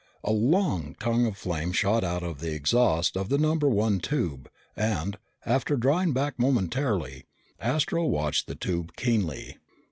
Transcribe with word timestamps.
A 0.23 0.31
long 0.31 0.95
tongue 0.99 1.27
of 1.27 1.37
flame 1.37 1.71
shot 1.71 2.03
out 2.03 2.23
of 2.23 2.39
the 2.39 2.51
exhaust 2.55 3.15
of 3.15 3.29
the 3.29 3.37
number 3.37 3.69
one 3.69 3.99
tube 3.99 4.49
and, 4.75 5.15
after 5.45 5.77
drawing 5.77 6.11
back 6.11 6.39
momentarily, 6.39 7.25
Astro 7.59 8.05
watched 8.07 8.47
the 8.47 8.55
tube 8.55 8.93
keenly. 8.97 9.59